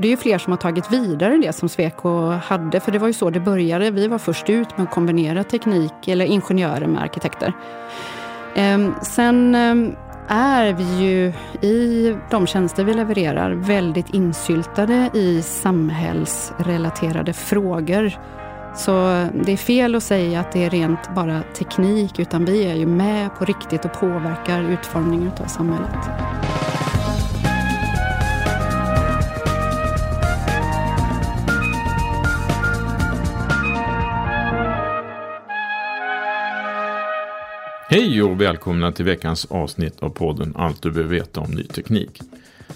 [0.00, 3.06] Det är ju fler som har tagit vidare det som Sweco hade, för det var
[3.06, 3.90] ju så det började.
[3.90, 7.52] Vi var först ut med att kombinera teknik, eller ingenjörer med arkitekter.
[8.54, 9.96] Ehm, sen ehm,
[10.28, 11.32] är vi ju
[11.68, 18.18] i de tjänster vi levererar väldigt insyltade i samhällsrelaterade frågor.
[18.76, 18.92] Så
[19.44, 22.86] det är fel att säga att det är rent bara teknik, utan vi är ju
[22.86, 26.08] med på riktigt och påverkar utformningen av samhället.
[37.90, 42.20] Hej och välkomna till veckans avsnitt av podden Allt du behöver veta om ny teknik.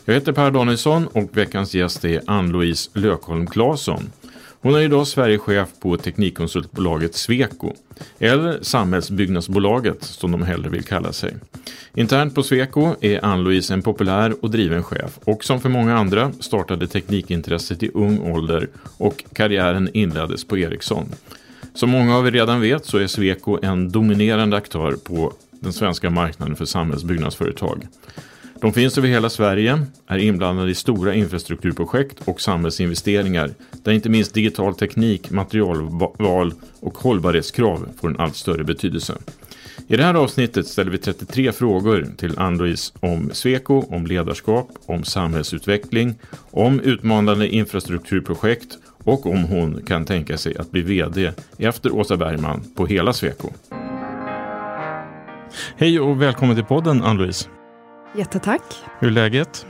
[0.04, 4.12] Jag heter Per Danielsson och veckans gäst är Ann-Louise Lökholm Claesson.
[4.60, 7.72] Hon är idag Sverigechef på teknikkonsultbolaget Sweco,
[8.18, 11.34] eller Samhällsbyggnadsbolaget som de hellre vill kalla sig.
[11.94, 16.32] Internt på Sweco är Ann-Louise en populär och driven chef och som för många andra
[16.40, 18.68] startade teknikintresset i ung ålder
[18.98, 21.06] och karriären inleddes på Ericsson.
[21.74, 26.10] Som många av er redan vet så är Sweco en dominerande aktör på den svenska
[26.10, 27.86] marknaden för samhällsbyggnadsföretag.
[28.60, 33.50] De finns över hela Sverige, är inblandade i stora infrastrukturprojekt och samhällsinvesteringar
[33.82, 39.14] där inte minst digital teknik, materialval och hållbarhetskrav får en allt större betydelse.
[39.88, 45.04] I det här avsnittet ställer vi 33 frågor till Ann-Louise om Sweco, om ledarskap, om
[45.04, 46.14] samhällsutveckling,
[46.50, 52.64] om utmanande infrastrukturprojekt och om hon kan tänka sig att bli VD efter Åsa Bergman
[52.76, 53.48] på hela Sweco.
[55.76, 57.48] Hej och välkommen till podden Ann-Louise.
[58.16, 58.62] Jättetack.
[58.98, 59.66] Hur är läget?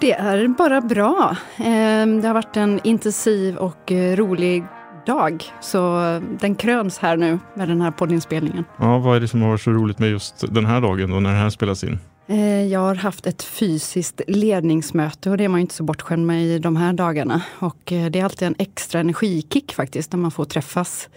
[0.00, 1.36] Det är bara bra.
[1.56, 4.64] Ehm, det har varit en intensiv och eh, rolig
[5.06, 6.00] dag, så
[6.40, 8.64] den kröns här nu med den här poddinspelningen.
[8.78, 11.22] Ja, vad är det som har varit så roligt med just den här dagen och
[11.22, 11.98] när den här spelas in?
[12.26, 16.44] Eh, jag har haft ett fysiskt ledningsmöte och det är man inte så bortskämd med
[16.44, 17.42] i de här dagarna.
[17.58, 21.08] Och eh, det är alltid en extra energikick faktiskt när man får träffas.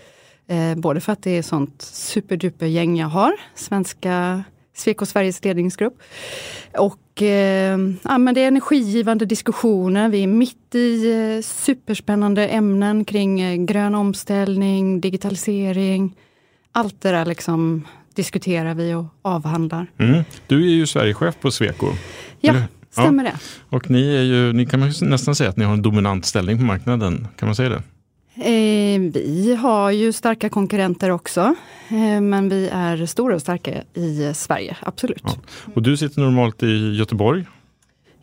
[0.47, 4.43] Eh, både för att det är sånt superduper gäng jag har, svenska
[4.75, 6.01] Sweco Sveriges ledningsgrupp.
[6.77, 10.09] Och eh, ja, men det är energigivande diskussioner.
[10.09, 16.15] Vi är mitt i eh, superspännande ämnen kring eh, grön omställning, digitalisering.
[16.71, 19.87] Allt det där liksom diskuterar vi och avhandlar.
[19.97, 20.23] Mm.
[20.47, 21.87] Du är ju Sverigechef på Sweco.
[22.41, 22.53] Ja,
[22.89, 23.31] stämmer ja.
[23.31, 23.37] det.
[23.75, 26.63] Och ni är ju, ni kan nästan säga att ni har en dominant ställning på
[26.63, 27.27] marknaden.
[27.35, 27.81] Kan man säga det?
[28.37, 31.55] Eh, vi har ju starka konkurrenter också,
[31.89, 35.21] eh, men vi är stora och starka i Sverige, absolut.
[35.23, 35.35] Ja.
[35.73, 37.45] Och du sitter normalt i Göteborg?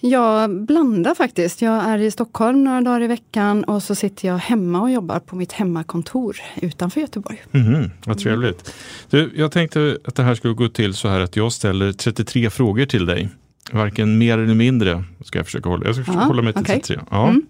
[0.04, 1.62] Jag blandar faktiskt.
[1.62, 5.18] Jag är i Stockholm några dagar i veckan och så sitter jag hemma och jobbar
[5.18, 7.42] på mitt hemmakontor utanför Göteborg.
[7.52, 8.74] Mm, vad trevligt.
[9.10, 12.50] Du, jag tänkte att det här skulle gå till så här att jag ställer 33
[12.50, 13.28] frågor till dig.
[13.72, 15.86] Varken mer eller mindre ska jag försöka hålla.
[15.86, 16.80] Jag ska försöka ja, hålla mig till okay.
[16.80, 17.00] 33.
[17.10, 17.28] Ja.
[17.28, 17.42] Mm.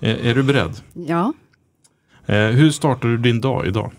[0.00, 0.80] Är, är du beredd?
[0.92, 1.32] Ja.
[2.26, 3.92] Eh, hur startar du din dag idag?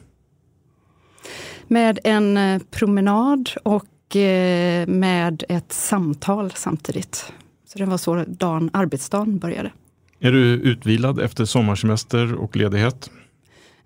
[1.68, 7.32] Med en eh, promenad och eh, med ett samtal samtidigt.
[7.68, 9.72] Så det var så dagen, arbetsdagen började.
[10.20, 13.12] Är du utvilad efter sommarsemester och ledighet?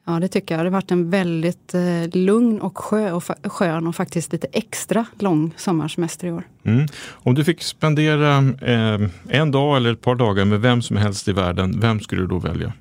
[0.06, 0.66] Ja, det tycker jag.
[0.66, 5.06] Det har varit en väldigt eh, lugn och sjö och skön och faktiskt lite extra
[5.20, 6.44] lång sommarsemester i år.
[6.64, 6.88] Mm.
[7.10, 11.28] Om du fick spendera eh, en dag eller ett par dagar med vem som helst
[11.28, 12.74] i världen, vem skulle du då välja?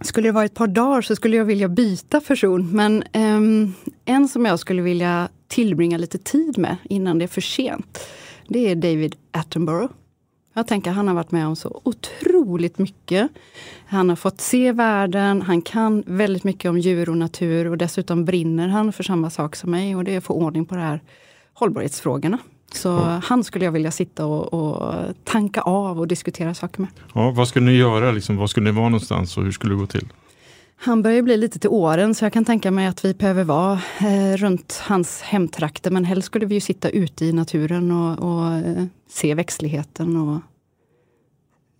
[0.00, 3.70] Skulle det vara ett par dagar så skulle jag vilja byta person, men eh,
[4.04, 7.98] en som jag skulle vilja tillbringa lite tid med innan det är för sent,
[8.48, 9.92] det är David Attenborough.
[10.54, 13.30] Jag tänker han har varit med om så otroligt mycket.
[13.86, 18.24] Han har fått se världen, han kan väldigt mycket om djur och natur och dessutom
[18.24, 20.80] brinner han för samma sak som mig och det är att få ordning på de
[20.80, 21.00] här
[21.54, 22.38] hållbarhetsfrågorna.
[22.72, 23.20] Så ja.
[23.24, 24.94] han skulle jag vilja sitta och, och,
[25.24, 26.90] tanka av och diskutera saker med.
[27.14, 28.12] Ja, vad skulle ni göra?
[28.12, 30.08] Liksom, var skulle ni vara någonstans och hur skulle det gå till?
[30.76, 33.80] Han börjar bli lite till åren så jag kan tänka mig att vi behöver vara
[34.00, 35.90] eh, runt hans hemtrakter.
[35.90, 40.40] Men helst skulle vi ju sitta ute i naturen och, och eh, se växtligheten och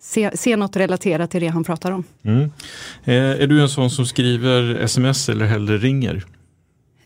[0.00, 2.04] se, se något relaterat till det han pratar om.
[2.22, 2.50] Mm.
[3.04, 6.24] Eh, är du en sån som skriver sms eller hellre ringer?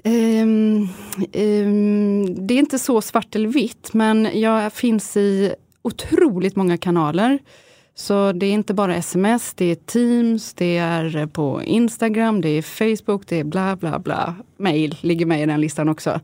[0.04, 0.88] Um,
[1.32, 7.38] um, det är inte så svart eller vitt men jag finns i otroligt många kanaler.
[7.98, 12.62] Så det är inte bara sms, det är Teams, det är på Instagram, det är
[12.62, 14.34] Facebook, det är bla bla bla.
[14.56, 16.20] Mail ligger med i den listan också.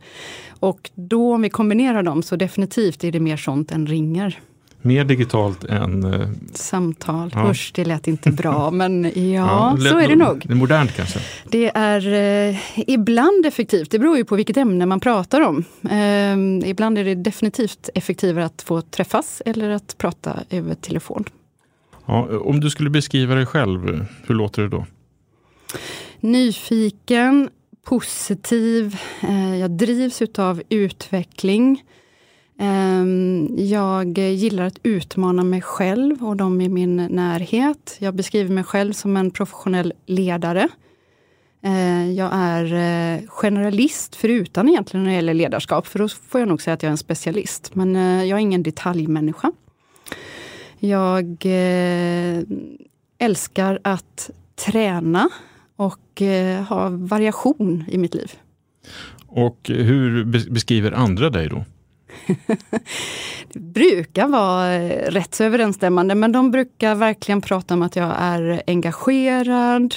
[0.61, 4.41] Och då om vi kombinerar dem så definitivt är det mer sånt än ringer.
[4.83, 6.15] Mer digitalt än...
[6.15, 6.29] Eh...
[6.53, 7.31] Samtal.
[7.35, 7.51] Ja.
[7.51, 10.45] Usch, det lät inte bra, men ja, ja så är det nog.
[10.47, 11.19] Det är modernt kanske?
[11.51, 12.13] Det är
[12.51, 13.91] eh, ibland effektivt.
[13.91, 15.65] Det beror ju på vilket ämne man pratar om.
[15.91, 21.25] Eh, ibland är det definitivt effektivare att få träffas eller att prata över telefon.
[22.07, 24.87] Ja, om du skulle beskriva dig själv, hur låter det då?
[26.21, 27.51] Nyfiken,
[27.85, 31.83] positiv, eh, jag drivs utav utveckling.
[32.59, 37.97] Ehm, jag gillar att utmana mig själv och de i min närhet.
[37.99, 40.69] Jag beskriver mig själv som en professionell ledare.
[41.63, 46.49] Eh, jag är eh, generalist förutan egentligen när det gäller ledarskap, för då får jag
[46.49, 47.75] nog säga att jag är en specialist.
[47.75, 47.95] Men
[48.29, 49.53] jag är ingen detaljmänniska.
[50.89, 52.43] Jag eh,
[53.19, 55.29] älskar att träna
[55.77, 58.33] och eh, ha variation i mitt liv.
[59.27, 61.65] Och hur beskriver andra dig då?
[63.53, 68.15] det brukar vara eh, rätt så överensstämmande, men de brukar verkligen prata om att jag
[68.19, 69.95] är engagerad,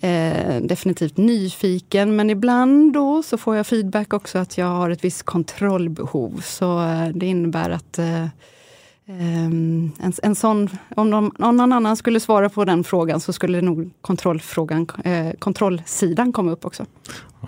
[0.00, 5.04] eh, definitivt nyfiken, men ibland då så får jag feedback också att jag har ett
[5.04, 6.40] visst kontrollbehov.
[6.44, 6.82] Så
[7.14, 8.26] det innebär att eh,
[9.10, 13.60] Um, en, en sån, om, de, någon annan skulle svara på den frågan så skulle
[13.60, 16.86] nog kontrollfrågan, eh, kontrollsidan komma upp också.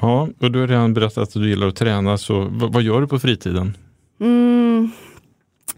[0.00, 3.00] Ja, och du har redan berättat att du gillar att träna, så vad, vad gör
[3.00, 3.76] du på fritiden?
[4.20, 4.90] Mm,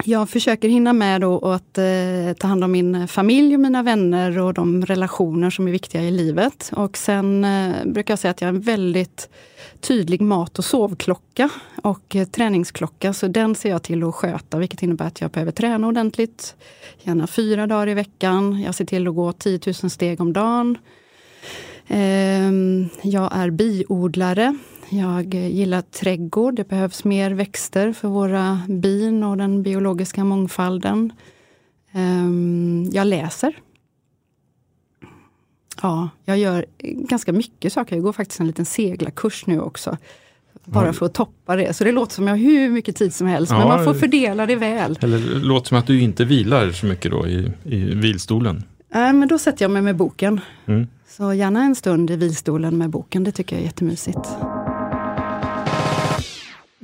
[0.05, 3.83] jag försöker hinna med då att eh, ta hand om min eh, familj och mina
[3.83, 6.71] vänner och de relationer som är viktiga i livet.
[6.73, 9.29] Och sen eh, brukar jag säga att jag är en väldigt
[9.81, 11.51] tydlig mat och sovklocka
[11.83, 13.13] och eh, träningsklocka.
[13.13, 16.55] Så den ser jag till att sköta, vilket innebär att jag behöver träna ordentligt.
[17.03, 18.63] Gärna fyra dagar i veckan.
[18.63, 20.79] Jag ser till att gå 10 000 steg om dagen.
[21.89, 24.57] Ehm, jag är biodlare.
[24.95, 26.55] Jag gillar trädgård.
[26.55, 31.13] Det behövs mer växter för våra bin och den biologiska mångfalden.
[31.93, 33.57] Ehm, jag läser.
[35.83, 37.97] Ja, jag gör ganska mycket saker.
[37.97, 39.99] Jag går faktiskt en liten seglarkurs nu också.
[40.65, 41.75] Bara för att toppa det.
[41.77, 43.53] Så det låter som jag har hur mycket tid som helst.
[43.53, 44.99] Ja, men man får fördela det väl.
[45.03, 48.65] Eller det låter som att du inte vilar så mycket då i, i vilstolen.
[48.89, 50.41] Nej, men då sätter jag mig med boken.
[50.67, 50.87] Mm.
[51.09, 53.25] Så gärna en stund i vilstolen med boken.
[53.25, 54.29] Det tycker jag är jättemysigt.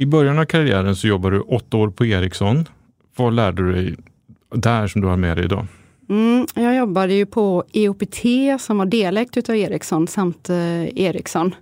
[0.00, 2.68] I början av karriären så jobbade du åtta år på Ericsson.
[3.16, 3.96] Vad lärde du dig
[4.54, 5.66] där som du har med dig idag?
[6.08, 8.24] Mm, jag jobbade ju på EOPT
[8.60, 11.54] som var delägt utav Ericsson samt eh, Ericsson.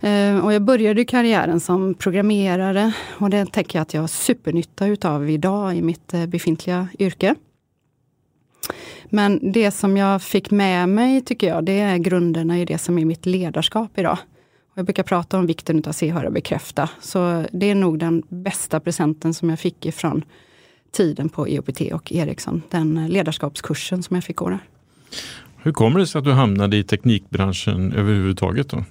[0.00, 4.86] Eh, och jag började karriären som programmerare och det tänker jag att jag har supernytta
[4.86, 7.34] utav idag i mitt eh, befintliga yrke.
[9.04, 12.98] Men det som jag fick med mig, tycker jag, det är grunderna i det som
[12.98, 14.18] är mitt ledarskap idag.
[14.74, 16.88] Jag brukar prata om vikten av att se, höra, bekräfta.
[17.00, 20.24] Så det är nog den bästa presenten som jag fick ifrån
[20.92, 22.62] tiden på EOPT och Ericsson.
[22.70, 24.58] Den ledarskapskursen som jag fick gå där.
[25.62, 28.68] Hur kommer det sig att du hamnade i teknikbranschen överhuvudtaget?
[28.68, 28.84] då?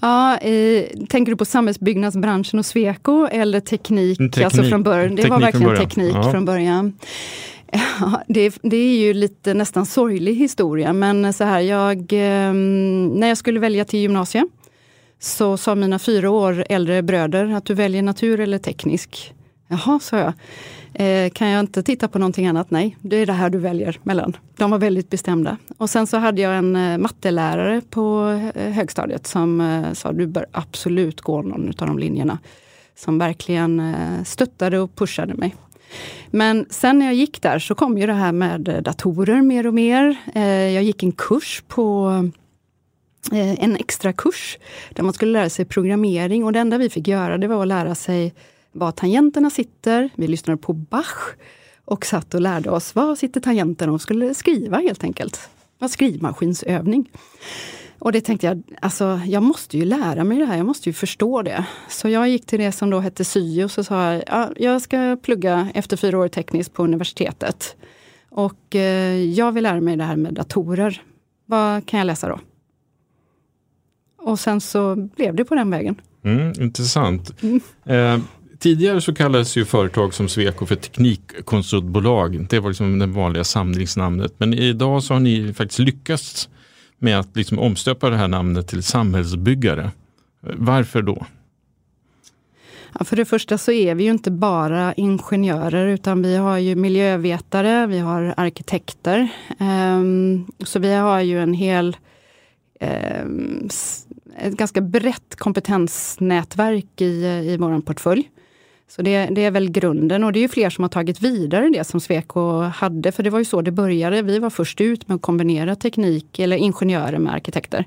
[0.00, 4.18] Ja, eh, tänker du på samhällsbyggnadsbranschen och Sweco eller teknik?
[4.18, 5.14] teknik alltså från början?
[5.14, 6.30] Det var verkligen teknik ja.
[6.30, 6.92] från början.
[8.00, 12.52] Ja, det, det, är ju lite nästan sorglig historia, men så här, jag, eh,
[13.14, 14.44] när jag skulle välja till gymnasiet
[15.22, 19.34] så sa mina fyra år äldre bröder att du väljer natur eller teknisk.
[19.68, 20.32] Jaha, sa jag.
[20.94, 22.70] Eh, kan jag inte titta på någonting annat?
[22.70, 24.36] Nej, det är det här du väljer mellan.
[24.56, 25.56] De var väldigt bestämda.
[25.78, 30.26] Och sen så hade jag en eh, mattelärare på eh, högstadiet som eh, sa du
[30.26, 32.38] bör absolut gå någon av de linjerna.
[32.96, 35.54] Som verkligen eh, stöttade och pushade mig.
[36.30, 39.74] Men sen när jag gick där så kom ju det här med datorer mer och
[39.74, 40.16] mer.
[40.34, 42.12] Eh, jag gick en kurs på
[43.30, 44.58] Eh, en extra kurs
[44.90, 47.68] där man skulle lära sig programmering och det enda vi fick göra det var att
[47.68, 48.34] lära sig
[48.72, 50.10] var tangenterna sitter.
[50.14, 51.34] Vi lyssnade på Bach
[51.84, 55.32] och satt och lärde oss var sitter tangenterna och skulle skriva helt enkelt.
[55.32, 57.10] Det var skrivmaskinsövning.
[57.98, 60.92] Och det tänkte jag, alltså jag måste ju lära mig det här, jag måste ju
[60.92, 61.64] förstå det.
[61.88, 64.82] Så jag gick till det som då hette SYO och så sa jag, ja, jag
[64.82, 67.76] ska plugga efter fyra år tekniskt på universitetet.
[68.30, 71.02] Och eh, jag vill lära mig det här med datorer.
[71.46, 72.38] Vad kan jag läsa då?
[74.24, 75.94] Och sen så blev det på den vägen.
[76.24, 77.42] Mm, intressant.
[77.42, 77.60] Mm.
[77.84, 78.24] Eh,
[78.58, 82.46] tidigare så kallades ju företag som Sweco för teknikkonsultbolag.
[82.50, 84.34] Det var liksom det vanliga samlingsnamnet.
[84.38, 86.48] Men idag så har ni faktiskt lyckats
[86.98, 89.90] med att liksom omstöpa det här namnet till samhällsbyggare.
[90.40, 91.26] Varför då?
[92.98, 96.76] Ja, för det första så är vi ju inte bara ingenjörer utan vi har ju
[96.76, 99.28] miljövetare, vi har arkitekter.
[99.58, 101.96] Um, så vi har ju en hel
[103.24, 103.68] um,
[104.38, 108.30] ett ganska brett kompetensnätverk i, i vår portfölj.
[108.88, 111.70] Så det, det, är väl grunden och det är ju fler som har tagit vidare
[111.72, 114.22] det som Sweco hade, för det var ju så det började.
[114.22, 117.86] Vi var först ut med att kombinera teknik eller ingenjörer med arkitekter.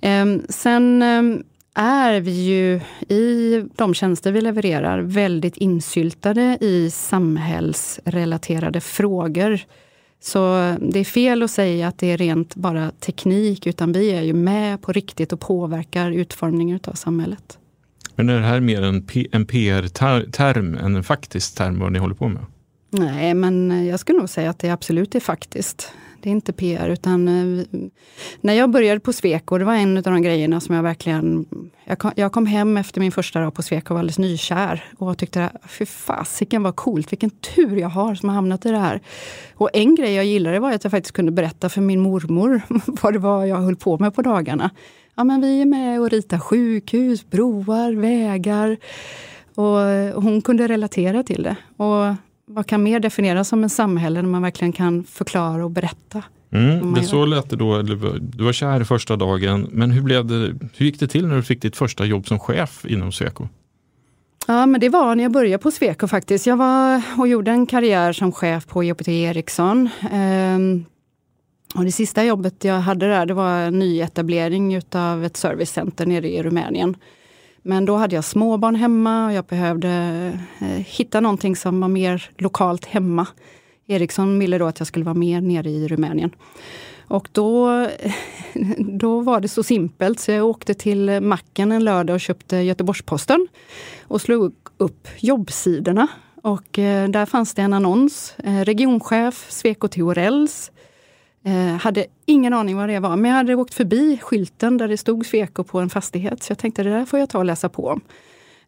[0.00, 1.42] Ehm, sen ehm,
[1.74, 2.80] är vi ju
[3.14, 9.60] i de tjänster vi levererar väldigt insyltade i samhällsrelaterade frågor.
[10.20, 14.22] Så det är fel att säga att det är rent bara teknik, utan vi är
[14.22, 17.58] ju med på riktigt och påverkar utformningen av samhället.
[18.14, 22.14] Men är det här mer en, en PR-term än en faktisk term vad ni håller
[22.14, 22.42] på med?
[22.90, 25.92] Nej, men jag skulle nog säga att det absolut är faktiskt.
[26.20, 27.64] Det är inte PR, utan eh,
[28.40, 31.46] när jag började på Sweco, det var en av de grejerna som jag verkligen...
[31.84, 34.84] Jag kom, jag kom hem efter min första dag på Sweco och var alldeles nykär
[34.98, 38.78] och tyckte, fy fasiken vad coolt, vilken tur jag har som har hamnat i det
[38.78, 39.00] här.
[39.54, 42.60] Och en grej jag gillade var att jag faktiskt kunde berätta för min mormor
[43.02, 44.70] vad det var jag höll på med på dagarna
[45.18, 48.76] ja, men vi är med och ritar sjukhus, broar, vägar.
[49.54, 51.56] Och hon kunde relatera till det.
[51.76, 52.14] Och
[52.58, 56.22] vad kan mer definieras som en samhälle när man verkligen kan förklara och berätta?
[56.52, 60.54] Mm, det så lät det då, du var kär första dagen, men hur, blev det,
[60.76, 63.48] hur gick det till när du fick ditt första jobb som chef inom Sweco?
[64.46, 66.46] Ja, men det var när jag började på Sweco faktiskt.
[66.46, 69.88] Jag var och gjorde en karriär som chef på JPT Ericsson.
[70.12, 70.84] Ehm,
[71.74, 76.28] och det sista jobbet jag hade där, det var en nyetablering utav ett servicecenter nere
[76.28, 76.96] i Rumänien.
[77.62, 79.88] Men då hade jag småbarn hemma och jag behövde
[80.60, 83.26] eh, hitta någonting som var mer lokalt hemma.
[83.86, 86.30] Ericsson ville då att jag skulle vara mer nere i Rumänien.
[87.08, 87.86] Och då,
[88.78, 93.48] då var det så simpelt så jag åkte till macken en lördag och köpte Göteborgs-Posten
[94.02, 96.06] och slog upp jobbsidorna.
[96.42, 98.34] Och eh, där fanns det en annons.
[98.38, 100.70] Eh, regionchef Sweco Theorells
[101.48, 104.96] Eh, hade ingen aning vad det var, men jag hade åkt förbi skylten där det
[104.96, 106.42] stod Sweco på en fastighet.
[106.42, 108.00] Så jag tänkte det där får jag ta och läsa på om.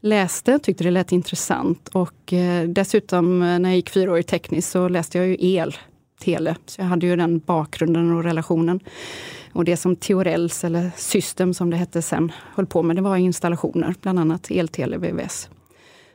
[0.00, 4.22] Läste, tyckte det lät intressant och eh, dessutom eh, när jag gick fyra år i
[4.22, 5.76] tekniskt så läste jag ju el,
[6.20, 6.56] tele.
[6.66, 8.80] Så jag hade ju den bakgrunden och relationen.
[9.52, 13.16] Och det som Teorells, eller System som det hette sen, höll på med, det var
[13.16, 15.48] installationer, bland annat eltele, VVS.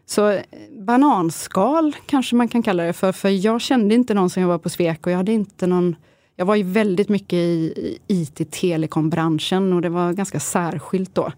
[0.06, 0.42] Så eh,
[0.80, 4.70] bananskal kanske man kan kalla det för, för jag kände inte någon som jobbade på
[4.70, 5.10] Sweco.
[5.10, 5.96] Jag hade inte någon
[6.36, 11.32] jag var ju väldigt mycket i IT-telekombranschen och det var ganska särskilt då.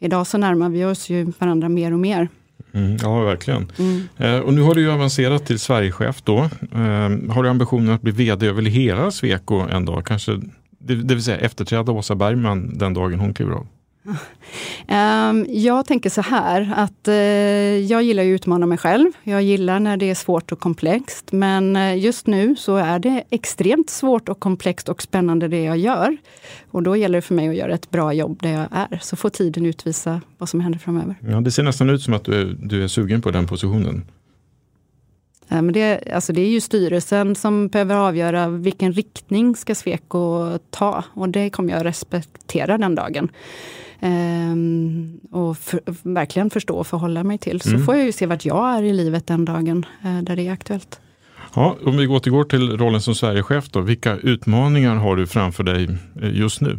[0.00, 2.28] Idag så närmar vi oss ju varandra mer och mer.
[2.72, 3.72] Mm, ja, verkligen.
[3.78, 4.02] Mm.
[4.16, 6.38] Eh, och nu har du ju avancerat till Sverigechef då.
[6.72, 10.06] Eh, har du ambitionen att bli vd över hela Sweco en dag?
[10.06, 10.32] Kanske,
[10.78, 13.66] det, det vill säga efterträda Åsa Bergman den dagen hon kliver av?
[14.08, 19.10] Um, jag tänker så här att uh, jag gillar att utmana mig själv.
[19.22, 21.32] Jag gillar när det är svårt och komplext.
[21.32, 25.78] Men uh, just nu så är det extremt svårt och komplext och spännande det jag
[25.78, 26.16] gör.
[26.70, 28.98] Och då gäller det för mig att göra ett bra jobb där jag är.
[29.02, 31.14] Så får tiden utvisa vad som händer framöver.
[31.20, 34.04] Ja, det ser nästan ut som att du är, du är sugen på den positionen.
[35.48, 41.04] Men det, alltså det är ju styrelsen som behöver avgöra vilken riktning ska Sweco ta
[41.14, 43.30] och det kommer jag respektera den dagen.
[44.00, 47.60] Ehm, och för, verkligen förstå och förhålla mig till.
[47.60, 47.84] Så mm.
[47.84, 50.52] får jag ju se vart jag är i livet den dagen eh, där det är
[50.52, 51.00] aktuellt.
[51.54, 53.80] Ja, om vi återgår till rollen som Sverigechef då.
[53.80, 55.88] Vilka utmaningar har du framför dig
[56.22, 56.78] eh, just nu?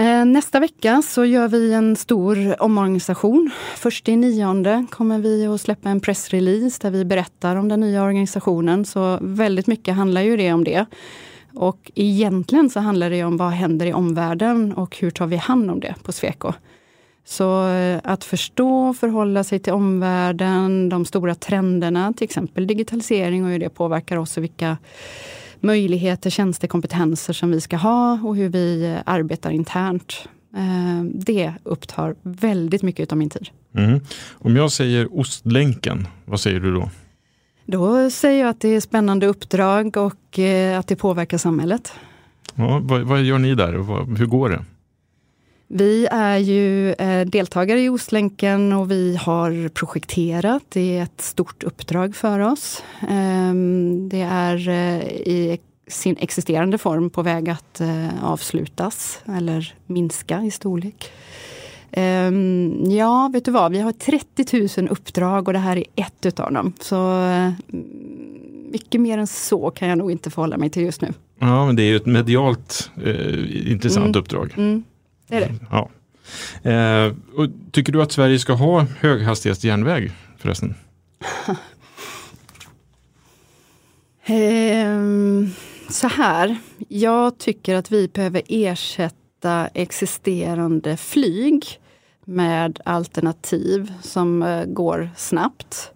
[0.00, 3.50] Eh, nästa vecka så gör vi en stor omorganisation.
[3.76, 8.04] Först i nionde kommer vi att släppa en pressrelease där vi berättar om den nya
[8.04, 8.84] organisationen.
[8.84, 10.86] Så väldigt mycket handlar ju det om det.
[11.54, 15.70] Och egentligen så handlar det om vad händer i omvärlden och hur tar vi hand
[15.70, 16.52] om det på Sweco.
[17.24, 23.44] Så eh, att förstå och förhålla sig till omvärlden, de stora trenderna, till exempel digitalisering
[23.44, 24.76] och hur det påverkar oss och vilka
[25.62, 30.28] möjligheter, tjänster, kompetenser som vi ska ha och hur vi eh, arbetar internt.
[30.56, 33.48] Eh, det upptar väldigt mycket av min tid.
[33.76, 34.00] Mm.
[34.32, 36.90] Om jag säger Ostlänken, vad säger du då?
[37.66, 40.38] Då säger jag att det är spännande uppdrag och
[40.78, 41.92] att det påverkar samhället.
[42.54, 44.64] Ja, vad, vad gör ni där och hur går det?
[45.72, 50.62] Vi är ju eh, deltagare i Ostlänken och vi har projekterat.
[50.68, 52.82] Det är ett stort uppdrag för oss.
[53.02, 53.54] Eh,
[54.10, 55.58] det är eh, i
[55.88, 61.12] sin existerande form på väg att eh, avslutas eller minska i storlek.
[61.90, 63.72] Ehm, ja, vet du vad?
[63.72, 66.72] Vi har 30 000 uppdrag och det här är ett utav dem.
[66.80, 67.22] Så
[68.72, 71.12] mycket mer än så kan jag nog inte förhålla mig till just nu.
[71.38, 74.20] Ja, men det är ju ett medialt eh, intressant mm.
[74.20, 74.54] uppdrag.
[74.56, 74.84] Mm.
[75.30, 75.54] Det är det.
[75.70, 75.90] Ja.
[76.70, 77.12] Eh,
[77.70, 80.74] tycker du att Sverige ska ha höghastighetsjärnväg förresten?
[84.24, 85.00] eh,
[85.90, 86.56] så här,
[86.88, 91.64] jag tycker att vi behöver ersätta existerande flyg
[92.24, 95.92] med alternativ som eh, går snabbt.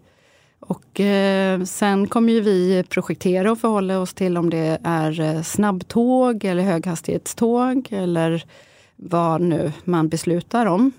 [0.61, 5.43] Och eh, sen kommer ju vi projektera och förhålla oss till om det är eh,
[5.43, 8.45] snabbtåg eller höghastighetståg eller
[8.97, 10.93] vad nu man beslutar om.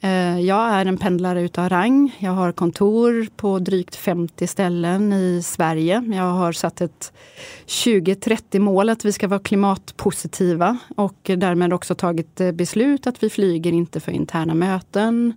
[0.00, 2.16] Eh, jag är en pendlare utav rang.
[2.18, 6.02] Jag har kontor på drygt 50 ställen i Sverige.
[6.12, 7.12] Jag har satt ett
[7.84, 13.30] 2030 mål att vi ska vara klimatpositiva och därmed också tagit eh, beslut att vi
[13.30, 15.34] flyger inte för interna möten.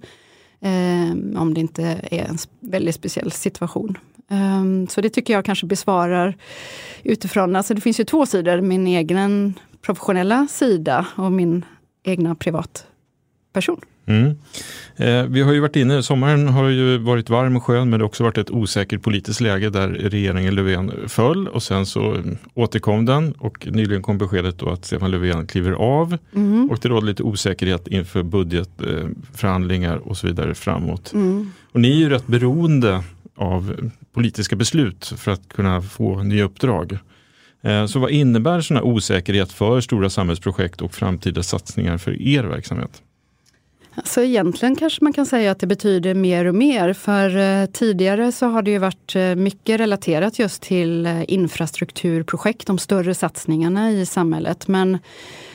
[0.62, 3.98] Eh, om det inte är en väldigt speciell situation.
[4.30, 6.38] Ehm, så det tycker jag kanske besvarar
[7.04, 11.66] utifrån, alltså det finns ju två sidor, min egen professionella sida och min
[12.04, 13.82] egna privatperson.
[14.06, 14.36] Mm.
[14.96, 18.04] Eh, vi har ju varit inne, sommaren har ju varit varm och skön men det
[18.04, 22.18] har också varit ett osäkert politiskt läge där regeringen Löfven föll och sen så
[22.54, 26.70] återkom den och nyligen kom beskedet då att Stefan Löfven kliver av mm.
[26.70, 31.14] och det råder lite osäkerhet inför budgetförhandlingar och så vidare framåt.
[31.14, 31.52] Mm.
[31.72, 33.04] Och ni är ju rätt beroende
[33.36, 36.98] av politiska beslut för att kunna få nya uppdrag.
[37.62, 43.02] Eh, så vad innebär sån osäkerhet för stora samhällsprojekt och framtida satsningar för er verksamhet?
[43.96, 46.94] Alltså egentligen kanske man kan säga att det betyder mer och mer.
[46.94, 52.78] För eh, tidigare så har det ju varit eh, mycket relaterat just till infrastrukturprojekt, de
[52.78, 54.68] större satsningarna i samhället.
[54.68, 54.98] Men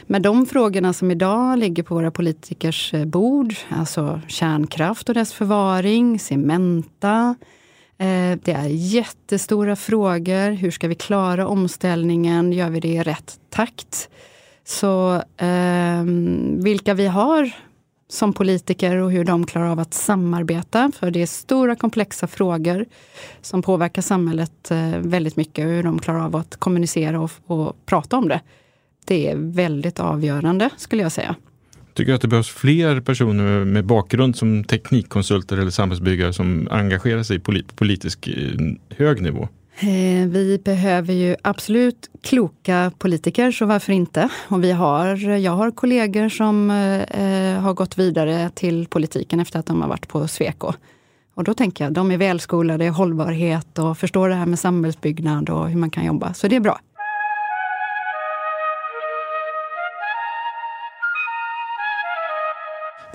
[0.07, 6.19] med de frågorna som idag ligger på våra politikers bord, alltså kärnkraft och dess förvaring,
[6.19, 7.35] Cementa,
[7.99, 10.51] Eh, det är jättestora frågor.
[10.51, 12.53] Hur ska vi klara omställningen?
[12.53, 14.09] Gör vi det i rätt takt?
[14.65, 16.05] Så eh,
[16.65, 17.51] vilka vi har
[18.09, 20.93] som politiker och hur de klarar av att samarbeta.
[20.95, 22.87] För det är stora komplexa frågor
[23.41, 25.65] som påverkar samhället eh, väldigt mycket.
[25.65, 28.41] och Hur de klarar av att kommunicera och, och prata om det.
[29.05, 31.37] Det är väldigt avgörande skulle jag säga.
[31.95, 37.23] Tycker du att det behövs fler personer med bakgrund som teknikkonsulter eller samhällsbyggare som engagerar
[37.23, 39.49] sig på politisk eh, hög nivå?
[39.79, 44.29] Eh, vi behöver ju absolut kloka politiker, så varför inte?
[44.49, 49.59] Och vi har, jag har kollegor som eh, eh, har gått vidare till politiken efter
[49.59, 50.73] att de har varit på Sweco.
[51.35, 55.51] Och då tänker jag, de är välskolade i hållbarhet och förstår det här med samhällsbyggnad
[55.51, 56.35] och hur man kan jobba.
[56.35, 56.81] Så det är bra.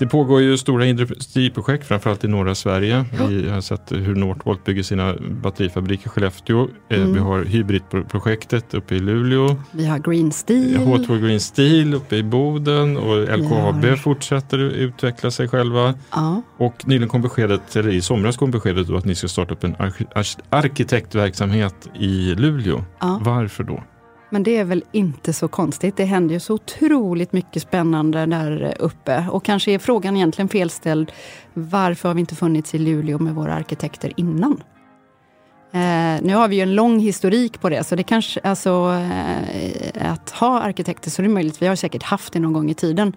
[0.00, 3.04] Det pågår ju stora industriprojekt, framförallt i norra Sverige.
[3.28, 6.68] Vi har sett hur Northvolt bygger sina batterifabriker i Skellefteå.
[6.88, 7.12] Eh, mm.
[7.12, 9.56] Vi har Hybridprojektet uppe i Luleå.
[9.70, 10.76] Vi har Green Steel.
[10.76, 13.96] H2 Green Steel uppe i Boden och LKAB har...
[13.96, 15.94] fortsätter utveckla sig själva.
[16.10, 16.42] Ja.
[16.56, 19.64] Och nyligen kom beskedet, eller i somras kom beskedet då att ni ska starta upp
[19.64, 19.76] en
[20.50, 22.84] arkitektverksamhet i Luleå.
[23.00, 23.20] Ja.
[23.24, 23.82] Varför då?
[24.30, 25.96] Men det är väl inte så konstigt.
[25.96, 29.24] Det händer ju så otroligt mycket spännande där uppe.
[29.30, 31.12] Och kanske är frågan egentligen felställd.
[31.54, 34.62] Varför har vi inte funnits i Luleå med våra arkitekter innan?
[35.72, 40.12] Eh, nu har vi ju en lång historik på det, så det kanske, alltså eh,
[40.12, 42.74] att ha arkitekter, så det är möjligt, vi har säkert haft det någon gång i
[42.74, 43.12] tiden.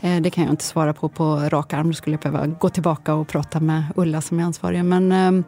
[0.00, 2.68] Eh, det kan jag inte svara på på rak arm, då skulle jag behöva gå
[2.68, 4.84] tillbaka och prata med Ulla som är ansvarig.
[4.84, 5.42] Men Eh,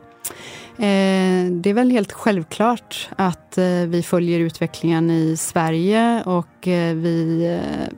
[0.76, 6.94] Eh, det är väl helt självklart att eh, vi följer utvecklingen i Sverige och eh,
[6.94, 7.94] vi eh,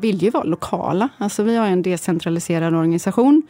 [0.00, 1.08] vill ju vara lokala.
[1.18, 3.42] Alltså vi har en decentraliserad organisation.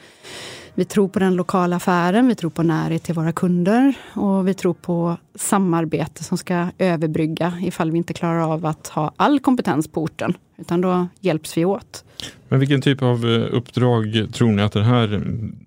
[0.74, 4.54] Vi tror på den lokala affären, vi tror på närhet till våra kunder och vi
[4.54, 9.88] tror på samarbete som ska överbrygga ifall vi inte klarar av att ha all kompetens
[9.88, 10.34] på orten.
[10.58, 12.04] Utan då hjälps vi åt.
[12.48, 15.22] Men vilken typ av eh, uppdrag tror ni att den här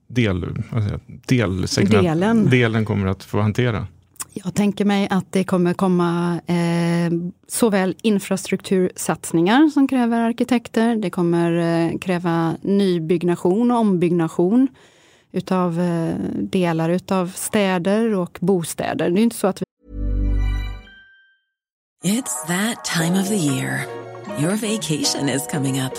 [0.10, 0.56] del,
[1.90, 2.50] delen.
[2.50, 3.88] delen kommer att få hantera?
[4.34, 7.12] Jag tänker mig att det kommer komma eh,
[7.48, 10.96] såväl infrastruktursatsningar som kräver arkitekter.
[10.96, 14.68] Det kommer eh, kräva nybyggnation och ombyggnation
[15.32, 19.10] utav eh, delar utav städer och bostäder.
[19.10, 19.66] Det är inte så att vi...
[22.04, 23.86] It's that time of the year.
[24.40, 25.94] Your vacation is coming up.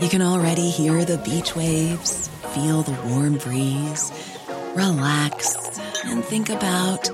[0.00, 4.10] You can already hear the beach waves, feel the warm breeze,
[4.74, 5.56] relax
[6.04, 7.10] and think about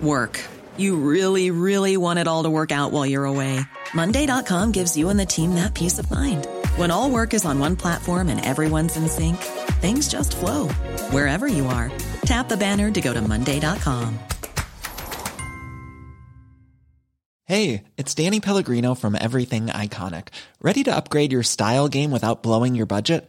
[0.00, 0.40] work.
[0.76, 3.60] You really, really want it all to work out while you're away.
[3.94, 6.46] Monday.com gives you and the team that peace of mind.
[6.76, 9.36] When all work is on one platform and everyone's in sync,
[9.82, 10.68] things just flow
[11.10, 11.90] wherever you are.
[12.22, 14.18] Tap the banner to go to Monday.com.
[17.44, 20.28] Hey, it's Danny Pellegrino from Everything Iconic.
[20.62, 23.28] Ready to upgrade your style game without blowing your budget?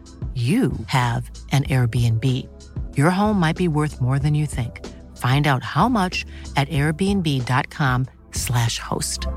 [0.35, 2.47] you have an Airbnb.
[2.95, 4.79] Your home might be worth more than you think.
[5.17, 9.27] Find out how much at airbnb.com slash host.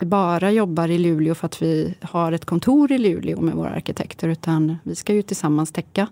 [0.00, 3.70] Vi bara jobbar i Luleå för att vi har ett kontor i Luleå med våra
[3.70, 6.08] arkitekter, utan vi ska ju tillsammans täcka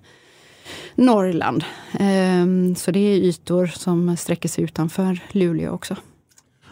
[0.94, 1.64] Norrland.
[1.98, 5.96] Ehm, så det är ytor som sträcker sig utanför Luleå också.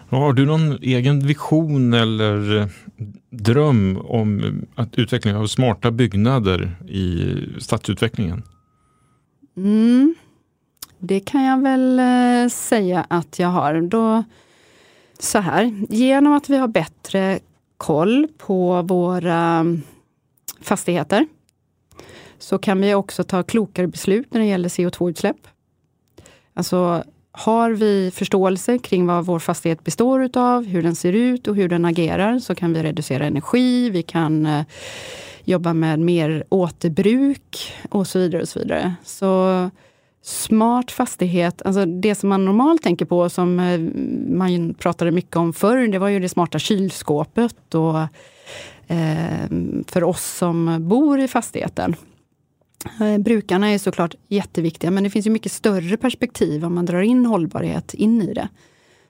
[0.08, 2.66] Har du någon egen vision eller eh,
[3.30, 8.42] dröm om eh, att utveckling av smarta byggnader i stadsutvecklingen?
[9.56, 10.14] Mm,
[10.98, 13.80] det kan jag väl eh, säga att jag har.
[13.80, 14.24] Då,
[15.18, 17.38] så här, genom att vi har bättre
[17.76, 19.82] koll på våra mm,
[20.60, 21.26] fastigheter
[22.38, 25.48] så kan vi också ta klokare beslut när det gäller CO2-utsläpp.
[26.54, 27.04] Alltså
[27.38, 31.68] har vi förståelse kring vad vår fastighet består utav, hur den ser ut och hur
[31.68, 34.64] den agerar, så kan vi reducera energi, vi kan eh,
[35.44, 38.42] jobba med mer återbruk och så vidare.
[38.42, 38.94] och Så vidare.
[39.05, 39.70] Så
[40.22, 43.81] smart fastighet, alltså det som man normalt tänker på, som eh,
[44.37, 47.99] man pratade mycket om förr, det var ju det smarta kylskåpet och
[48.87, 49.49] eh,
[49.87, 51.96] för oss som bor i fastigheten.
[53.01, 57.01] Eh, brukarna är såklart jätteviktiga, men det finns ju mycket större perspektiv om man drar
[57.01, 58.49] in hållbarhet in i det.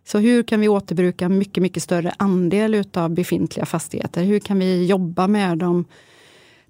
[0.05, 4.25] Så hur kan vi återbruka mycket, mycket större andel utav befintliga fastigheter?
[4.25, 5.85] Hur kan vi jobba med dem?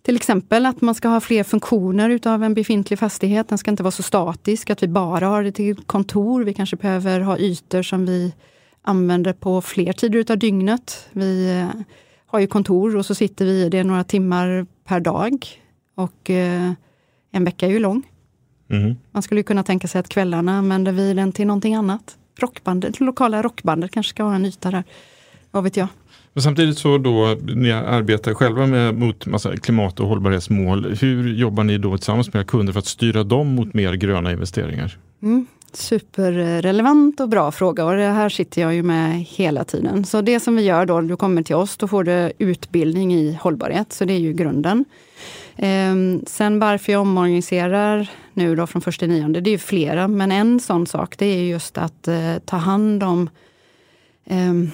[0.02, 3.48] Till exempel att man ska ha fler funktioner utav en befintlig fastighet.
[3.48, 6.44] Den ska inte vara så statisk, att vi bara har det till kontor.
[6.44, 8.34] Vi kanske behöver ha ytor som vi
[8.82, 11.08] använder på fler tider utav dygnet.
[11.12, 11.80] Vi eh,
[12.26, 15.46] har ju kontor och så sitter vi i det några timmar per dag.
[15.94, 16.72] Och eh,
[17.36, 18.02] en vecka är ju lång.
[18.70, 18.96] Mm.
[19.12, 22.16] Man skulle kunna tänka sig att kvällarna använder vi den till någonting annat.
[22.38, 24.84] Rockbandet, lokala rockbandet kanske ska ha en yta där.
[25.50, 25.88] Vad vet jag.
[26.32, 30.96] Men samtidigt så då, ni arbetar själva med, mot massa klimat och hållbarhetsmål.
[31.00, 34.98] Hur jobbar ni då tillsammans med kunder för att styra dem mot mer gröna investeringar?
[35.22, 35.46] Mm.
[35.72, 40.04] Superrelevant och bra fråga och det här sitter jag ju med hela tiden.
[40.04, 43.38] Så det som vi gör då, du kommer till oss, då får du utbildning i
[43.40, 44.84] hållbarhet, så det är ju grunden.
[45.56, 50.32] Ehm, sen varför jag omorganiserar nu då från första nionde, det är ju flera, men
[50.32, 53.30] en sån sak det är just att eh, ta hand om
[54.26, 54.70] ehm,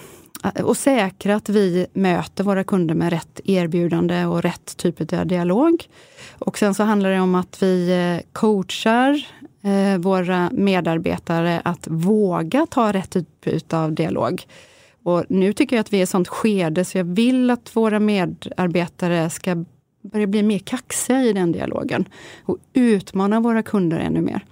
[0.63, 5.85] och säkra att vi möter våra kunder med rätt erbjudande och rätt typ av dialog.
[6.39, 9.27] Och sen så handlar det om att vi eh, coachar
[9.63, 14.43] eh, våra medarbetare att våga ta rätt typ av dialog.
[15.03, 17.77] Och nu tycker jag att vi är i ett sånt skede så jag vill att
[17.77, 19.65] våra medarbetare ska
[20.03, 22.09] börja bli mer kaxiga i den dialogen
[22.45, 24.45] och utmana våra kunder ännu mer.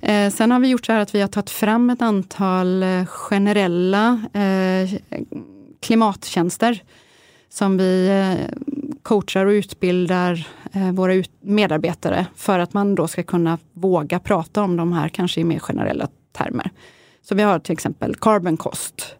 [0.00, 3.06] Eh, sen har vi gjort så här att vi har tagit fram ett antal eh,
[3.06, 5.00] generella eh,
[5.80, 6.82] klimattjänster
[7.48, 8.58] som vi eh,
[9.02, 14.62] coachar och utbildar eh, våra ut medarbetare för att man då ska kunna våga prata
[14.62, 16.70] om de här kanske i mer generella termer.
[17.22, 19.17] Så vi har till exempel carbon cost.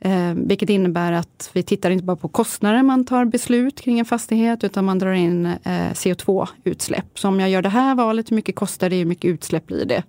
[0.00, 4.04] Eh, vilket innebär att vi tittar inte bara på kostnader man tar beslut kring en
[4.04, 7.18] fastighet, utan man drar in eh, CO2-utsläpp.
[7.18, 9.84] Så om jag gör det här valet, hur mycket kostar det, hur mycket utsläpp blir
[9.84, 10.02] det?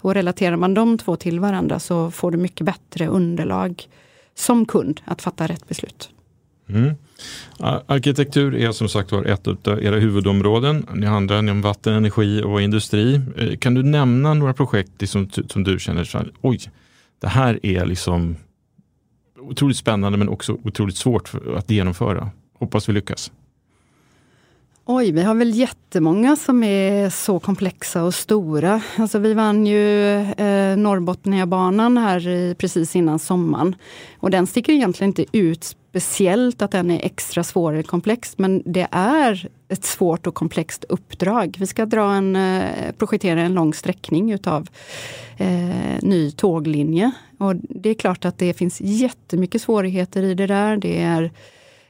[0.00, 3.82] Och relaterar man de två till varandra så får du mycket bättre underlag
[4.34, 6.10] som kund att fatta rätt beslut.
[6.68, 6.94] Mm.
[7.86, 10.86] Arkitektur är som sagt var ett av era huvudområden.
[10.94, 13.20] Ni handlar om vatten, energi och industri.
[13.36, 16.60] Eh, kan du nämna några projekt liksom som, som du känner, oj,
[17.20, 18.36] det här är liksom
[19.48, 22.30] otroligt spännande men också otroligt svårt att genomföra.
[22.58, 23.30] Hoppas vi lyckas.
[24.90, 28.82] Oj, vi har väl jättemånga som är så komplexa och stora.
[28.96, 33.74] Alltså vi vann ju eh, Norrbotniabanan här i, precis innan sommaren.
[34.18, 38.62] Och den sticker egentligen inte ut speciellt att den är extra svår eller komplex, men
[38.64, 41.56] det är ett svårt och komplext uppdrag.
[41.58, 44.68] Vi ska dra en, eh, projektera en lång sträckning utav
[45.36, 47.12] eh, ny tåglinje.
[47.38, 50.76] Och det är klart att det finns jättemycket svårigheter i det där.
[50.76, 51.30] Det är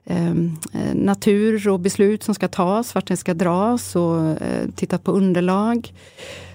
[0.04, 4.98] ehm, eh, natur och beslut som ska tas, vart den ska dras och eh, titta
[4.98, 5.92] på underlag.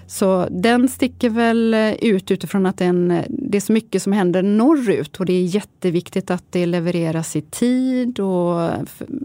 [0.06, 4.12] Så den sticker väl eh, ut utifrån att den, eh, det är så mycket som
[4.12, 8.70] händer norrut och det är jätteviktigt att det levereras i tid och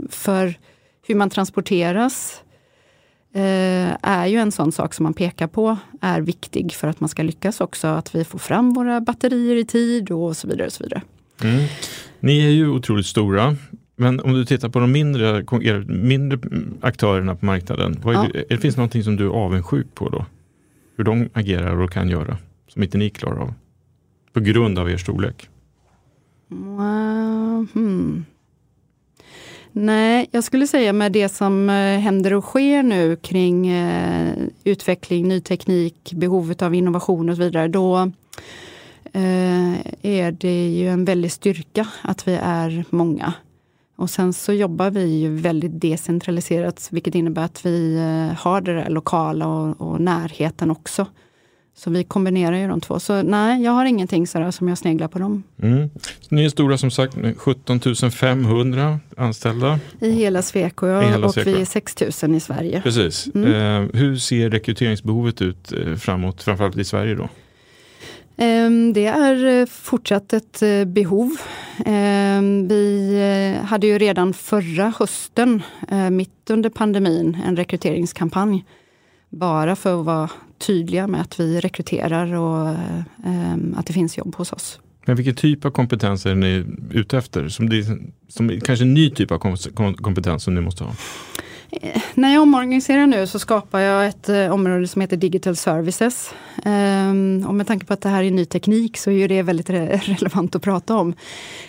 [0.10, 0.53] för
[1.08, 2.41] hur man transporteras
[3.34, 7.24] är ju en sån sak som man pekar på är viktig för att man ska
[7.24, 7.88] lyckas också.
[7.88, 10.68] Att vi får fram våra batterier i tid och så vidare.
[10.68, 11.02] Och så vidare.
[11.44, 11.65] Mm.
[12.20, 13.56] Ni är ju otroligt stora.
[13.96, 15.46] Men om du tittar på de mindre,
[15.88, 16.39] mindre
[16.82, 18.44] aktörerna på marknaden, vad är, ja.
[18.50, 20.26] det, finns någonting som du är avundsjuk på då?
[20.98, 22.38] Hur de agerar och kan göra,
[22.68, 23.54] som inte ni klarar av?
[24.34, 25.50] På grund av er storlek?
[26.52, 28.26] Mm, hmm.
[29.71, 35.27] Nej, jag skulle säga med det som eh, händer och sker nu kring eh, utveckling,
[35.27, 37.97] ny teknik, behovet av innovation och så vidare, då
[39.13, 43.34] eh, är det ju en väldig styrka att vi är många.
[43.95, 48.73] Och sen så jobbar vi ju väldigt decentraliserat, vilket innebär att vi eh, har det
[48.73, 51.05] där lokala och, och närheten också.
[51.80, 53.00] Så vi kombinerar ju de två.
[53.00, 55.44] Så nej, jag har ingenting sådär som jag sneglar på dem.
[55.62, 55.89] Mm.
[56.30, 57.80] Ni är stora som sagt, 17
[58.12, 59.80] 500 anställda.
[60.00, 62.82] I hela Sweco ja, hela och vi är 6 000 i Sverige.
[62.82, 63.30] Precis.
[63.36, 63.54] Mm.
[63.54, 67.30] Eh, hur ser rekryteringsbehovet ut eh, framåt, framförallt i Sverige då?
[68.38, 71.32] Ehm, det är eh, fortsatt ett eh, behov.
[71.86, 75.62] Ehm, vi hade ju redan förra hösten,
[76.12, 78.65] mitt under pandemin, en rekryteringskampanj.
[79.30, 82.69] Bara för att vara tydliga med att vi rekryterar och
[83.26, 84.80] ehm, att det finns jobb hos oss.
[85.06, 87.50] Men vilken typ av kompetens är ni ute efter?
[87.50, 87.86] Som, det,
[88.28, 89.38] som kanske en ny typ av
[89.95, 90.93] kompetens som ni måste ha?
[91.71, 96.34] Eh, när jag omorganiserar nu så skapar jag ett eh, område som heter Digital Services.
[96.65, 99.69] Ehm, och med tanke på att det här är ny teknik så är det väldigt
[99.69, 101.13] re relevant att prata om.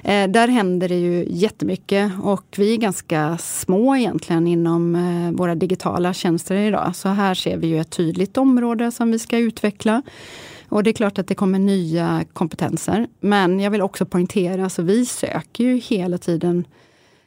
[0.02, 5.54] Eh, där händer det ju jättemycket och vi är ganska små egentligen inom eh, våra
[5.54, 6.96] digitala tjänster idag.
[6.96, 10.02] Så här ser vi ju ett tydligt område som vi ska utveckla.
[10.68, 13.06] Och det är klart att det kommer nya kompetenser.
[13.20, 16.64] Men jag vill också poängtera, så vi söker ju hela tiden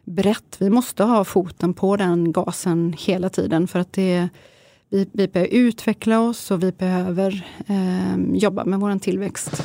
[0.06, 0.56] brett.
[0.60, 4.30] Vi måste ha foten på den gasen hela tiden för att det,
[4.90, 9.64] vi, vi behöver utveckla oss och vi behöver eh, jobba med vår tillväxt.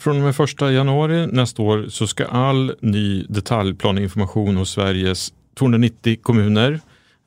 [0.00, 6.18] Från och med första januari nästa år så ska all ny detaljplaneinformation hos Sveriges 290
[6.22, 6.80] kommuner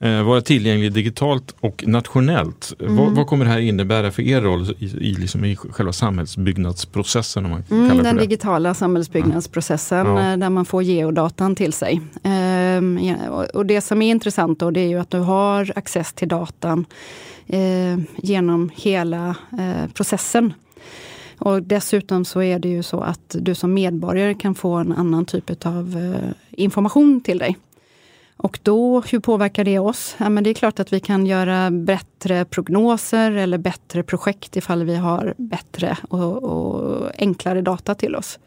[0.03, 2.73] vara tillgänglig digitalt och nationellt.
[2.79, 2.95] Mm.
[2.97, 7.45] Vad, vad kommer det här innebära för er roll i, i, liksom i själva samhällsbyggnadsprocessen?
[7.45, 8.21] Om man Mm, kallar den det?
[8.21, 10.31] digitala samhällsbyggnadsprocessen Ja.
[10.31, 12.01] eh, där man får geodatan till sig.
[12.23, 12.99] Ehm,
[13.53, 16.85] och det som är intressant då det är ju att du har access till datan
[17.47, 20.53] eh, genom hela eh, processen.
[21.37, 25.25] Och dessutom så är det ju så att du som medborgare kan få en annan
[25.25, 26.29] typ av eh,
[26.63, 27.57] information till dig.
[28.43, 30.15] Och då, hur påverkar det oss?
[30.17, 34.83] Ja, men det är klart att vi kan göra bättre prognoser eller bättre projekt ifall
[34.83, 38.39] vi har bättre och, och enklare data till oss.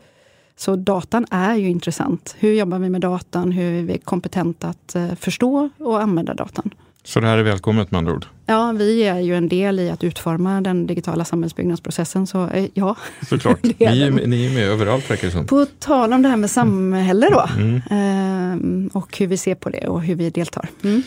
[0.56, 2.36] Så datan är ju intressant.
[2.38, 3.52] Hur jobbar vi med datan?
[3.52, 6.70] Hur är vi kompetenta att eh, förstå och använda datan?
[7.06, 8.26] Så det här är välkommet med andra ord?
[8.46, 12.26] Ja, vi är ju en del i att utforma den digitala samhällsbyggnadsprocessen.
[12.26, 12.96] Så eh, ja,
[13.28, 13.62] Såklart.
[13.62, 15.46] Ni, är, ni är med överallt verkar det som.
[15.46, 17.48] på tal om det här med samhälle då.
[17.56, 17.82] Mm.
[17.90, 20.68] ehm, och hur vi ser på det och hur vi deltar.
[20.84, 21.02] Mm.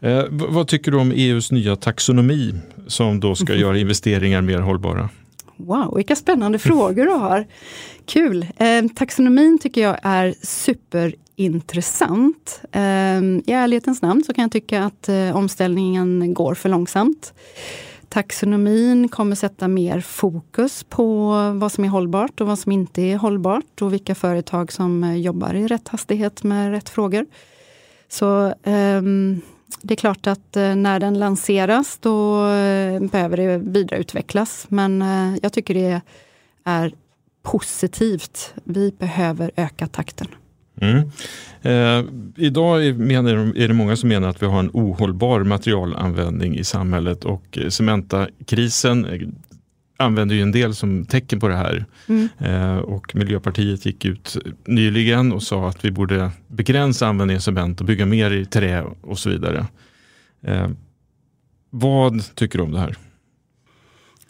[0.00, 2.54] Eh, vad tycker du om EUs nya taxonomi
[2.86, 5.08] som då ska göra investeringar mer hållbara?
[5.60, 7.46] Wow, vilka spännande frågor du har.
[8.06, 8.46] Kul!
[8.56, 12.60] Eh, taxonomin tycker jag är superintressant.
[12.72, 17.34] Eh, I ärlighetens namn så kan jag tycka att eh, omställningen går för långsamt.
[18.08, 23.16] Taxonomin kommer sätta mer fokus på vad som är hållbart och vad som inte är
[23.16, 27.26] hållbart och vilka företag som eh, jobbar i rätt hastighet med rätt frågor.
[28.08, 29.40] Så ehm,
[29.82, 34.66] det är klart att eh, när den lanseras då eh, behöver det vidareutvecklas.
[34.68, 36.00] Men eh, jag tycker det
[36.64, 36.92] är
[37.42, 38.54] positivt.
[38.64, 40.26] Vi behöver öka takten.
[40.80, 41.10] Mm.
[41.62, 46.58] Eh, idag är, menar, är det många som menar att vi har en ohållbar materialanvändning
[46.58, 49.32] i samhället och Cementa-krisen
[49.98, 51.84] använder ju en del som tecken på det här.
[52.06, 52.28] Mm.
[52.38, 57.80] Eh, och Miljöpartiet gick ut nyligen och sa att vi borde begränsa användningen av cement
[57.80, 59.66] och bygga mer i trä och så vidare.
[60.42, 60.68] Eh,
[61.70, 62.96] vad tycker du om det här?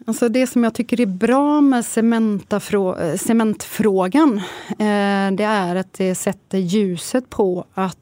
[0.07, 1.85] Alltså det som jag tycker är bra med
[3.19, 7.97] cementfrågan, eh, det är att det sätter ljuset på att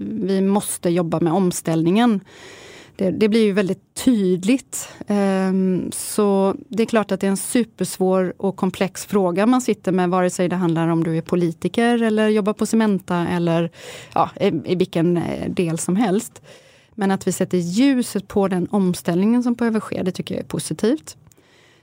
[0.00, 2.20] vi måste jobba med omställningen.
[2.96, 4.88] Det, det blir ju väldigt tydligt.
[5.06, 9.92] Ehm, så det är klart att det är en supersvår och komplex fråga man sitter
[9.92, 13.70] med, vare sig det handlar om du är politiker eller jobbar på Cementa eller
[14.14, 16.42] ja, i, i vilken eh, del som helst.
[16.94, 20.48] Men att vi sätter ljuset på den omställningen som behöver ske, det tycker jag är
[20.48, 21.16] positivt.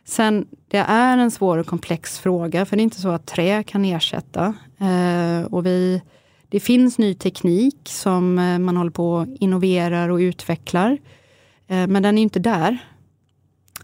[0.06, 3.64] Sen, det är en svår och komplex fråga, för det är inte så att trä
[3.64, 4.54] kan ersätta.
[4.78, 6.02] Ehm, och vi,
[6.50, 10.98] det finns ny teknik som eh, man håller på och innoverar och utvecklar.
[11.68, 12.78] Eh, men den är inte där.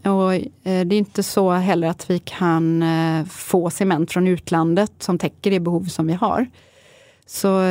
[0.03, 2.83] Och eh, det är inte så heller att vi kan
[3.29, 6.47] få cement från utlandet som täcker det behov som vi har.
[7.27, 7.61] Så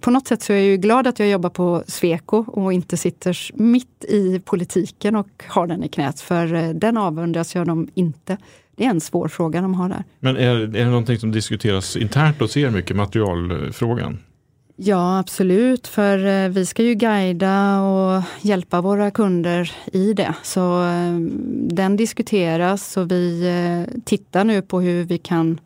[0.00, 2.96] på något sätt så är jag ju glad att jag jobbar på Sweco och inte
[2.96, 6.20] sitter mitt i politiken och har den i knät.
[6.20, 8.36] För den avundas jag dem inte.
[8.76, 10.04] Det är en svår fråga de har där.
[10.20, 14.18] Men är, är det någonting som diskuteras internt hos er mycket, materialfrågan?
[14.76, 15.86] Ja, absolut.
[15.86, 20.34] För eh, vi ska ju guida och hjälpa våra kunder i det.
[20.42, 21.18] Så eh,
[21.54, 25.60] den diskuteras och vi eh, tittar nu på hur vi kan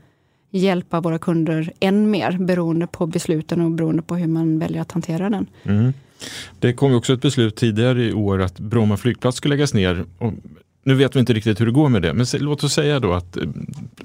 [0.50, 4.92] hjälpa våra kunder än mer beroende på besluten och beroende på hur man väljer att
[4.92, 5.46] hantera den.
[5.62, 5.92] Mm.
[6.58, 10.04] Det kom också ett beslut tidigare i år att Bromma flygplats ska läggas ner.
[10.88, 13.12] Nu vet vi inte riktigt hur det går med det, men låt oss säga då
[13.12, 13.42] att eh,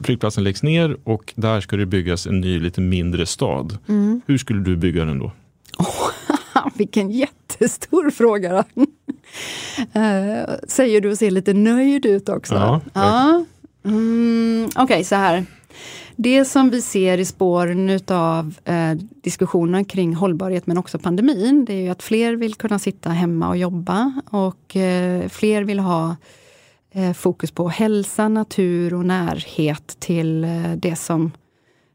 [0.01, 3.77] flygplatsen läggs ner och där ska det byggas en ny lite mindre stad.
[4.25, 5.31] Hur skulle du bygga den då?
[6.75, 8.63] Vilken jättestor fråga!
[9.93, 12.55] Eh, säger du och ser lite nöjd ut också.
[12.55, 13.45] Ja, ja.
[13.85, 15.45] Mm, Okej, så här.
[16.15, 18.91] Det som vi ser i spåren utav eh,
[19.23, 23.49] diskussionen kring hållbarhet men också pandemin, det är ju att fler vill kunna sitta hemma
[23.49, 26.15] och jobba och eh, fler vill ha
[26.95, 31.31] Eh, fokus på hälsa, natur och närhet till eh, det som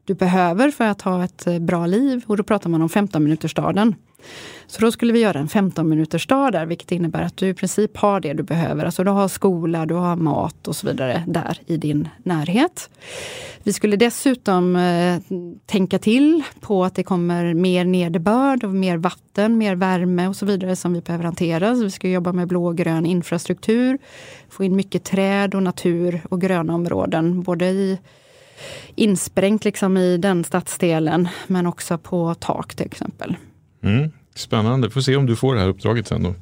[0.05, 2.23] du behöver för att ha ett eh, bra liv.
[2.27, 3.95] Och då pratar man om 15 minutersstaden.
[4.67, 7.53] Så då skulle vi göra en 15 minuters dag där, vilket innebär att du i
[7.53, 8.85] princip har det du behöver.
[8.85, 12.89] Alltså du har skola, du har mat och så vidare där i din närhet.
[13.63, 15.19] Vi skulle dessutom eh,
[15.65, 20.45] tänka till på att det kommer mer nederbörd och mer vatten, mer värme och så
[20.45, 21.75] vidare som vi behöver hantera.
[21.75, 23.97] Så vi ska jobba med blå och grön infrastruktur,
[24.49, 27.99] få in mycket träd och natur och gröna områden, både i
[28.95, 33.35] insprängt liksom i den stadsdelen, men också på tak till exempel.
[33.83, 34.09] Mm.
[34.35, 36.35] Spännande, får se om du får det här uppdraget sen då.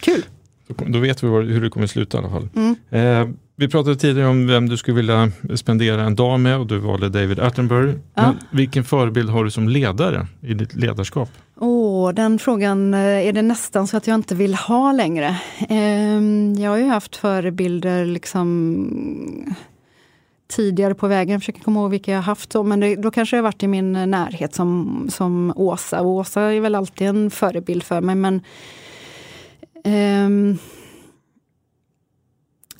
[0.00, 0.22] Kul!
[0.68, 2.48] Då, då vet vi var, hur det kommer sluta i alla fall.
[2.56, 2.76] Mm.
[2.90, 6.78] Eh, Vi pratade tidigare om vem du skulle vilja spendera en dag med och du
[6.78, 7.94] valde David Attenborough.
[8.14, 8.34] Ja.
[8.52, 11.28] Vilken förebild har du som ledare i ditt ledarskap?
[11.60, 15.36] Åh, den frågan eh, är det nästan så att jag inte vill ha längre.
[15.68, 19.54] Ehm, Jag har ju haft förebilder liksom
[20.48, 21.32] tidigare på vägen.
[21.32, 22.54] Jag försöker komma ihåg vilka jag har haft.
[22.64, 26.00] Men det, då kanske det har varit i min närhet som, som Åsa.
[26.00, 28.14] Och Åsa är väl alltid en förebild för mig.
[28.14, 28.40] Men
[29.84, 30.58] um,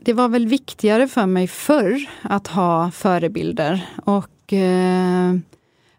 [0.00, 3.86] det var väl viktigare för mig förr att ha förebilder.
[4.04, 5.34] Och eh,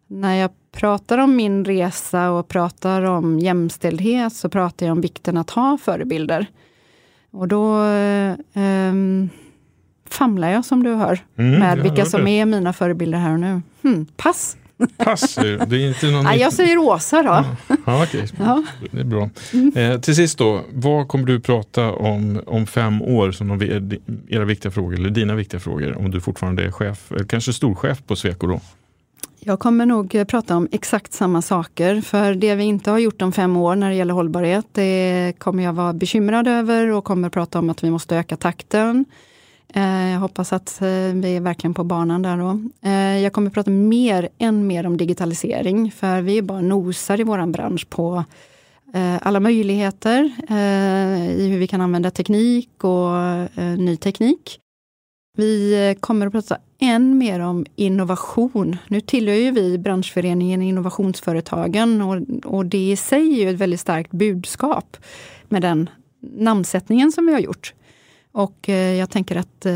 [0.07, 5.37] när jag pratar om min resa och pratar om jämställdhet så pratar jag om vikten
[5.37, 6.47] att ha förebilder.
[7.31, 9.29] Och då eh, ehm,
[10.15, 13.39] famlar jag som du hör Mm, med vilka hör som är mina förebilder här och
[13.39, 13.61] nu.
[13.83, 14.57] Hmm, pass!
[14.97, 16.23] Pass, det är inte någon...
[16.23, 17.45] Nej, jag säger Åsa då.
[17.85, 18.27] Ja, okej.
[18.39, 18.63] Ja.
[18.91, 19.29] Det är bra.
[19.75, 23.99] Eh, till sist då, vad kommer du prata om om fem år som de,
[24.29, 28.03] era viktiga frågor, eller dina viktiga frågor, om du fortfarande är chef, eller kanske storchef
[28.07, 28.59] på Sweco då?
[29.39, 32.01] Jag kommer nog eh, prata om exakt samma saker.
[32.01, 35.63] För det vi inte har gjort om fem år när det gäller hållbarhet, det kommer
[35.63, 39.05] jag vara bekymrad över och kommer prata om att vi måste öka takten.
[39.75, 42.59] Eh, jag hoppas att eh, vi är verkligen på banan där då.
[42.89, 47.23] Eh, jag kommer prata mer, än mer om digitalisering, för vi är bara nosar i
[47.23, 48.23] vår bransch på
[49.21, 50.23] alla möjligheter
[51.37, 53.11] i hur vi kan använda teknik och
[53.77, 54.59] ny teknik.
[55.37, 58.77] Vi kommer att prata än mer om innovation.
[58.87, 63.79] Nu tillhör ju vi branschföreningen Innovationsföretagen och, och det i sig är ju ett väldigt
[63.79, 64.97] starkt budskap
[65.49, 65.89] med den
[66.21, 67.73] namnsättningen som vi har gjort.
[68.35, 69.73] Och eh, jag tänker att eh,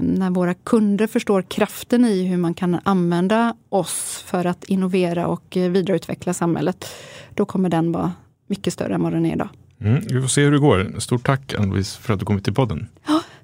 [0.00, 5.56] när våra kunder förstår kraften i hur man kan använda oss för att innovera och
[5.56, 6.86] eh, vidareutveckla samhället,
[7.34, 8.12] då kommer den vara
[8.46, 9.48] mycket större än vad den är idag.
[9.80, 11.00] Mm, vi får se hur det går.
[11.00, 12.88] Stort tack Ann-Louise för att du kommit till podden.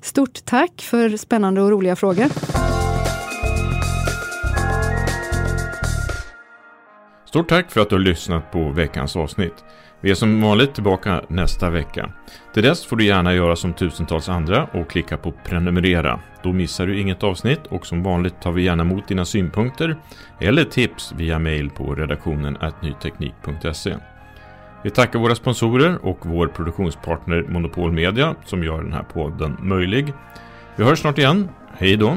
[0.01, 2.27] Stort tack för spännande och roliga frågor.
[7.29, 9.65] Stort tack för att du har lyssnat på veckans avsnitt.
[10.05, 12.11] Vi är som vanligt tillbaka nästa vecka.
[12.55, 16.21] Till dess får du gärna göra som tusentals andra och klicka på prenumerera.
[16.43, 19.97] Då missar du inget avsnitt och som vanligt tar vi gärna emot dina synpunkter
[20.41, 23.97] eller tips via mail på redaktionen nyteknik.se.
[24.83, 30.13] Vi tackar våra sponsorer och vår produktionspartner Monopol Media som gör den här podden möjlig.
[30.77, 31.49] Vi hörs snart igen.
[31.79, 32.17] Hej då!